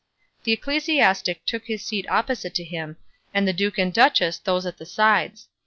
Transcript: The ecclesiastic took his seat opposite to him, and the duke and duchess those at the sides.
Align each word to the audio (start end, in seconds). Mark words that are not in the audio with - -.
The 0.45 0.51
ecclesiastic 0.51 1.45
took 1.45 1.65
his 1.67 1.85
seat 1.85 2.09
opposite 2.09 2.55
to 2.55 2.63
him, 2.63 2.97
and 3.35 3.47
the 3.47 3.53
duke 3.53 3.77
and 3.77 3.93
duchess 3.93 4.39
those 4.39 4.65
at 4.65 4.79
the 4.79 4.85
sides. 4.87 5.47